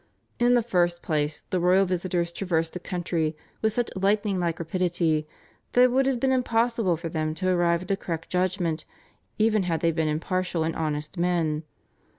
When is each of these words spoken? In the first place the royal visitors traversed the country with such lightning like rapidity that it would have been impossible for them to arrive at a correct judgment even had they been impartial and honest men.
In 0.39 0.55
the 0.55 0.63
first 0.63 1.03
place 1.03 1.43
the 1.51 1.59
royal 1.59 1.85
visitors 1.85 2.31
traversed 2.31 2.73
the 2.73 2.79
country 2.79 3.37
with 3.61 3.71
such 3.73 3.91
lightning 3.95 4.39
like 4.39 4.57
rapidity 4.57 5.27
that 5.73 5.81
it 5.83 5.91
would 5.91 6.07
have 6.07 6.19
been 6.19 6.31
impossible 6.31 6.97
for 6.97 7.07
them 7.07 7.35
to 7.35 7.49
arrive 7.49 7.83
at 7.83 7.91
a 7.91 7.95
correct 7.95 8.27
judgment 8.27 8.83
even 9.37 9.61
had 9.61 9.81
they 9.81 9.91
been 9.91 10.07
impartial 10.07 10.63
and 10.63 10.75
honest 10.75 11.19
men. 11.19 11.65